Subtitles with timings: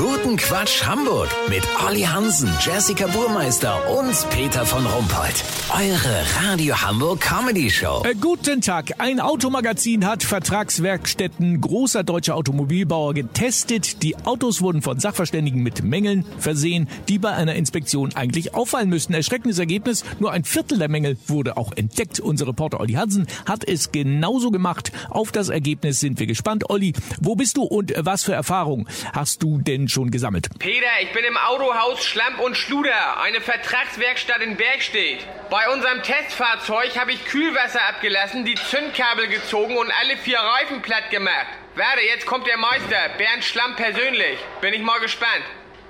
[0.00, 5.44] Guten Quatsch Hamburg mit Olli Hansen, Jessica Burmeister und Peter von Rumpold.
[5.72, 8.02] Eure Radio Hamburg Comedy Show.
[8.04, 8.94] Äh, guten Tag.
[8.96, 14.02] Ein Automagazin hat Vertragswerkstätten großer deutscher Automobilbauer getestet.
[14.02, 19.12] Die Autos wurden von Sachverständigen mit Mängeln versehen, die bei einer Inspektion eigentlich auffallen müssten.
[19.12, 22.20] Erschreckendes Ergebnis, nur ein Viertel der Mängel wurde auch entdeckt.
[22.20, 24.92] Unser Reporter Olli Hansen hat es genauso gemacht.
[25.10, 26.70] Auf das Ergebnis sind wir gespannt.
[26.70, 30.48] Olli, wo bist du und was für Erfahrungen hast du denn schon gesammelt?
[30.58, 35.26] Peter, ich bin im Autohaus Schlamp und Schluder, eine Vertragswerkstatt in Bergstedt.
[35.50, 41.10] Bei unserem Testfahrzeug habe ich Kühlwasser abgelassen, die Zündkabel gezogen und alle vier Reifen platt
[41.10, 41.48] gemacht.
[41.74, 44.38] Warte, jetzt kommt der Meister, Bernd Schlamm persönlich.
[44.60, 45.44] Bin ich mal gespannt.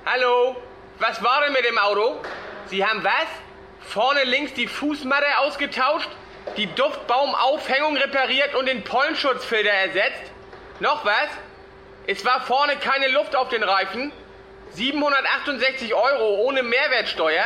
[0.05, 0.57] Hallo,
[0.99, 2.21] was war denn mit dem Auto?
[2.67, 3.27] Sie haben was?
[3.81, 6.09] Vorne links die Fußmatte ausgetauscht,
[6.57, 10.31] die Duftbaumaufhängung repariert und den Pollenschutzfilter ersetzt?
[10.81, 11.29] Noch was?
[12.07, 14.13] Es war vorne keine Luft auf den Reifen.
[14.73, 17.45] 768 Euro ohne Mehrwertsteuer.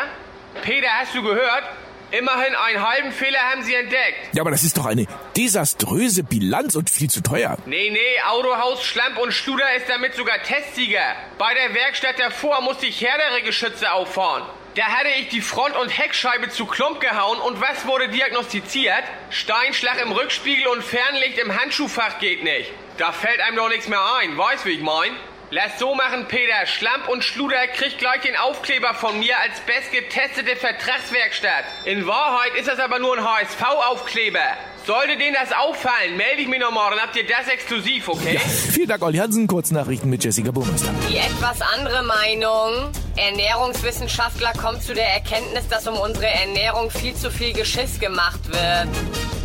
[0.63, 1.65] Peter, hast du gehört?
[2.11, 4.35] Immerhin einen halben Fehler haben sie entdeckt.
[4.35, 7.57] Ja, aber das ist doch eine desaströse Bilanz und viel zu teuer.
[7.67, 11.17] Nee, nee, Autohaus Schlamp und Schluder ist damit sogar Testsieger.
[11.39, 14.45] Bei der Werkstatt davor musste ich härtere Geschütze auffahren.
[14.77, 19.05] Da hatte ich die Front- und Heckscheibe zu Klump gehauen und was wurde diagnostiziert?
[19.31, 22.71] Steinschlag im Rückspiegel und Fernlicht im Handschuhfach geht nicht.
[22.97, 25.17] Da fällt einem doch nichts mehr ein, weißt wie ich mein?
[25.51, 26.67] Lass so machen, Peter.
[26.67, 31.65] Schlamp und Schluder kriegt gleich den Aufkleber von mir als bestgetestete Vertragswerkstatt.
[31.85, 34.57] In Wahrheit ist das aber nur ein HSV-Aufkleber.
[34.87, 38.35] Sollte denen das auffallen, melde ich mich nochmal, dann habt ihr das exklusiv, okay?
[38.35, 39.47] Ja, vielen Dank, Olli Hansen.
[39.47, 40.91] Kurznachrichten mit Jessica Burmeister.
[41.09, 42.93] Die etwas andere Meinung.
[43.17, 48.89] Ernährungswissenschaftler kommt zu der Erkenntnis, dass um unsere Ernährung viel zu viel Geschiss gemacht wird.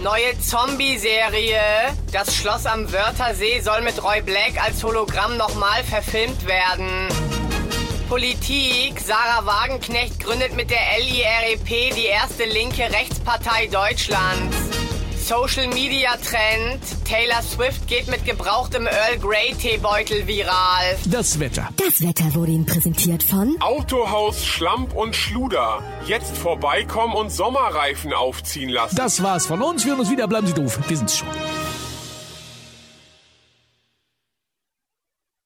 [0.04, 1.62] Neue Zombie-Serie.
[2.12, 7.08] Das Schloss am Wörthersee soll mit Roy Black als Hologramm nochmal verfilmt werden.
[8.10, 9.00] Politik.
[9.00, 14.59] Sarah Wagenknecht gründet mit der LIREP die erste linke Rechtspartei Deutschlands.
[15.30, 16.82] Social Media Trend.
[17.06, 20.98] Taylor Swift geht mit gebrauchtem Earl Grey Teebeutel viral.
[21.06, 21.70] Das Wetter.
[21.78, 25.84] Das Wetter wurde Ihnen präsentiert von Autohaus Schlamp und Schluder.
[26.08, 28.96] Jetzt vorbeikommen und Sommerreifen aufziehen lassen.
[28.96, 29.86] Das war's von uns.
[29.86, 30.28] Wir hören uns wieder.
[30.28, 30.80] Bleiben Sie doof.
[30.88, 31.28] Wir sind's schon.